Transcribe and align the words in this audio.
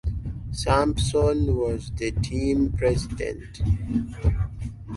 Sampson 0.51 1.55
was 1.55 1.91
the 1.91 2.09
team 2.11 2.71
president. 2.71 3.61